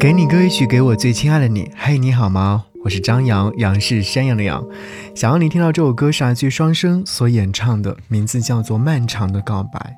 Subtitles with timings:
[0.00, 1.70] 给你歌一曲，给我最亲爱的你。
[1.76, 2.64] 嘿，你好吗？
[2.84, 4.64] 我是张扬，杨是山羊的羊。
[5.14, 9.96] 想要你听到这首歌是来自双生所演唱的，名字叫做《漫长的告白》。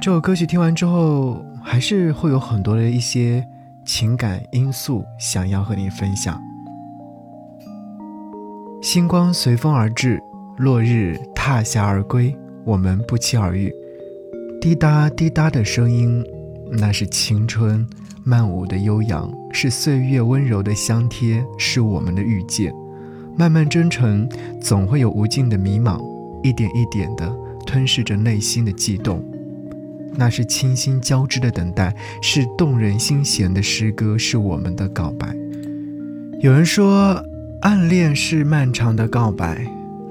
[0.00, 3.44] 这首歌曲听完之后，还是会有很多的一些
[3.84, 6.40] 情感因素想要和你分享。
[8.80, 10.20] 星光随风而至，
[10.56, 13.72] 落日踏霞而归，我们不期而遇。
[14.60, 16.24] 滴答滴答的声音，
[16.70, 17.86] 那是青春。
[18.28, 22.74] 漫舞的悠扬，是岁月温柔的香贴，是我们的遇见。
[23.36, 24.28] 漫漫征程，
[24.60, 26.02] 总会有无尽的迷茫，
[26.42, 27.32] 一点一点的
[27.64, 29.24] 吞噬着内心的悸动。
[30.16, 35.32] 那是倾心交织的等待，是动人心弦的诗歌，是我们的告白。
[36.40, 37.22] 有人说，
[37.60, 39.64] 暗恋是漫长的告白，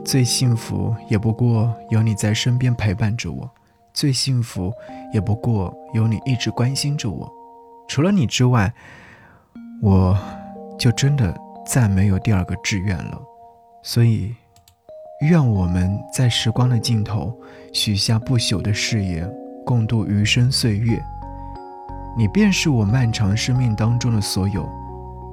[0.06, 3.52] 最幸福也不过有你在身边陪伴着我，
[3.96, 4.72] 最幸福
[5.14, 7.32] 也不过有你一直关心着我。
[7.88, 8.72] 除了你之外，
[9.82, 10.18] 我
[10.78, 13.22] 就真的再没有第二个志愿了。
[13.82, 14.36] 所以，
[15.22, 17.34] 愿我们在时光的尽头
[17.72, 19.32] 许下不朽的誓言，
[19.66, 21.02] 共度余生岁月。
[22.18, 24.68] 你便是我漫长生命当中的所有，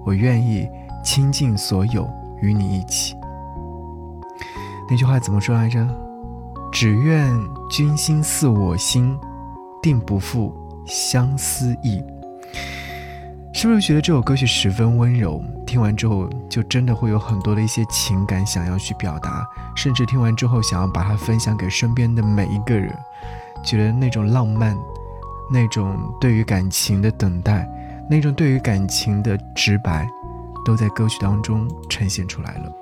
[0.05, 0.69] 我愿意
[1.03, 2.09] 倾尽所有
[2.41, 3.17] 与你一起。
[4.91, 5.89] 那句话怎么说来着？
[6.73, 7.31] 只愿
[7.71, 9.17] 君心似我心，
[9.83, 10.57] 定不负
[10.87, 12.03] 相思意。
[13.53, 15.45] 是不是觉得这首歌曲十分温柔？
[15.67, 22.93] 听完之后就真的会有很多的一些情感想要去表达，甚至听完之后想要把它分享给身边的每一个人。
[23.63, 24.77] 觉得那种浪漫，
[25.53, 27.69] 那种对于感情的等待，
[28.09, 30.09] 那种对于感情的直白，
[30.65, 32.73] 都在歌曲当中呈现出来了。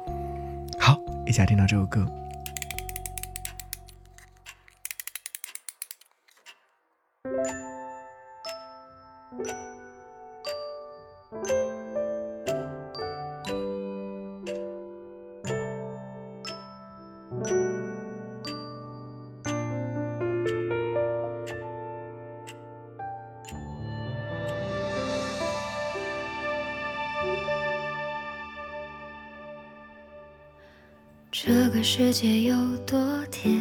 [0.79, 0.97] 好，
[1.27, 2.07] 一起来听到这首歌。
[31.33, 32.99] 这个世界有多
[33.31, 33.57] 甜？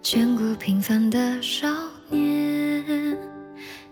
[0.00, 1.66] 眷顾平凡的少
[2.08, 3.18] 年，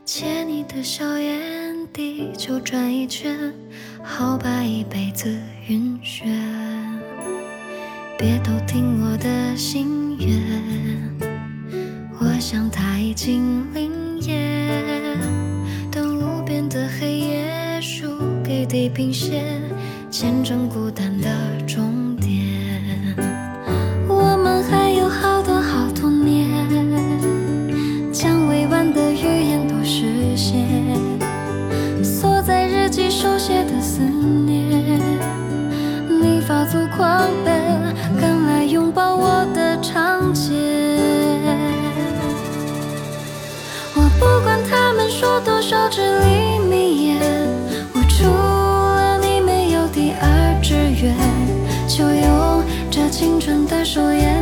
[0.04, 3.52] 借你的笑颜，地球转一圈，
[4.04, 5.36] 好把一辈子
[5.66, 6.26] 晕眩。
[8.16, 11.10] 别偷听我的心愿，
[12.20, 15.18] 我想它已经灵验。
[15.90, 19.60] 等无边的黑夜输给地平线，
[20.08, 21.28] 见证孤单的
[36.96, 40.54] 狂奔，赶来拥抱我的长街。
[43.94, 47.20] 我不管他们说多少至理名言，
[47.92, 51.14] 我除了你没有第二志愿，
[51.86, 54.35] 就用这青春的手眼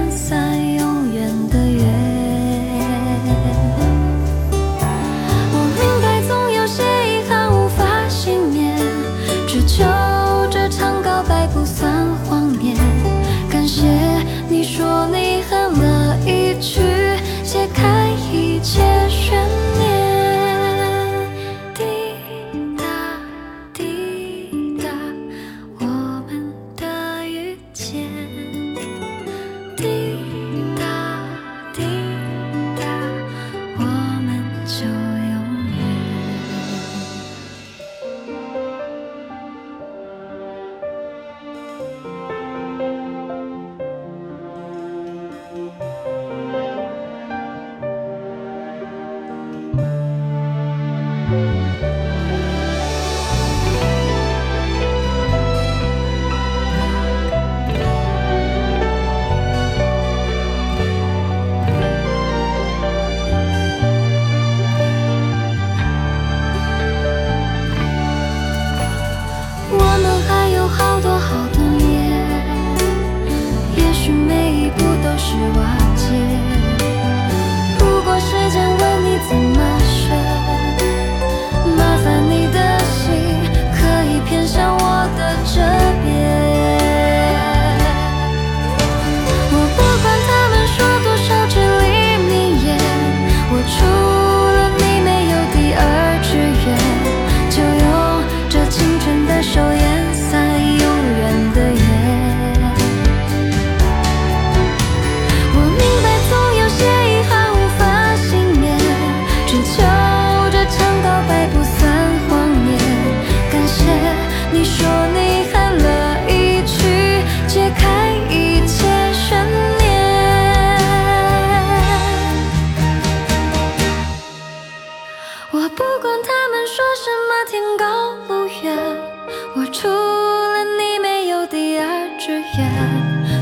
[75.53, 75.84] why.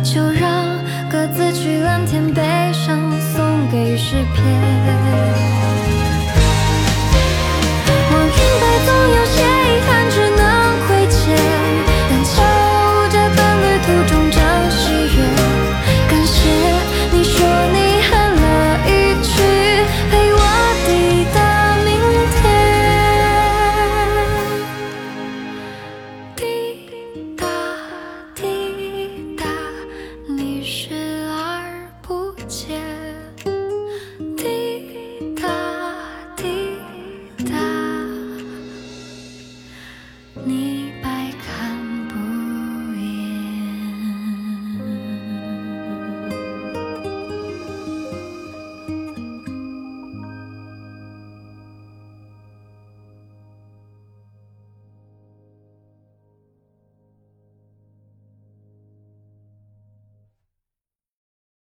[0.03, 0.79] 就让
[1.09, 5.52] 各自去蓝天，悲伤送给诗篇。